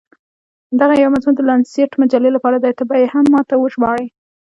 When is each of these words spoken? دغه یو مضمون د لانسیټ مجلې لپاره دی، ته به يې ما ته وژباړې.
دغه 0.79 0.93
یو 0.95 1.13
مضمون 1.13 1.35
د 1.37 1.41
لانسیټ 1.49 1.91
مجلې 2.01 2.29
لپاره 2.35 2.57
دی، 2.63 2.71
ته 2.77 2.83
به 2.89 2.95
يې 3.01 3.07
ما 3.33 3.41
ته 3.49 3.55
وژباړې. 3.57 4.07